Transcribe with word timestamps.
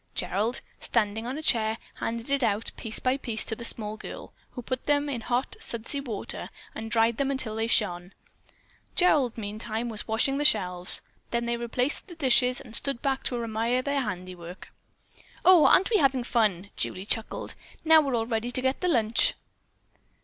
Gerald, 0.15 0.61
standing 0.79 1.27
on 1.27 1.37
a 1.37 1.43
chair, 1.43 1.77
handed 1.99 2.31
it 2.31 2.41
out, 2.41 2.71
piece 2.75 2.97
by 2.99 3.17
piece, 3.17 3.43
to 3.43 3.55
the 3.55 3.63
small 3.63 3.97
girl, 3.97 4.33
who 4.53 4.63
put 4.63 4.87
them 4.87 5.07
in 5.09 5.21
hot, 5.21 5.55
sudsy 5.59 5.99
water 6.01 6.49
and 6.73 6.85
then 6.85 6.89
dried 6.89 7.17
them 7.17 7.37
till 7.37 7.55
they 7.55 7.67
shone. 7.67 8.11
Gerald, 8.95 9.37
meantime, 9.37 9.89
was 9.89 10.07
washing 10.07 10.39
the 10.39 10.43
shelves. 10.43 11.01
Then 11.29 11.45
they 11.45 11.55
replaced 11.55 12.07
the 12.07 12.15
dishes 12.15 12.59
and 12.59 12.75
stood 12.75 13.03
back 13.03 13.21
to 13.25 13.43
admire 13.43 13.83
their 13.83 14.01
handiwork. 14.01 14.71
"Oh, 15.45 15.67
aren't 15.67 15.91
we 15.91 15.97
having 15.97 16.23
fun?" 16.23 16.71
Julie 16.75 17.05
chuckled. 17.05 17.53
"Now, 17.85 18.01
we're 18.01 18.15
all 18.15 18.25
ready 18.25 18.49
to 18.49 18.59
get 18.63 18.81
the 18.81 18.87
lunch." 18.87 19.35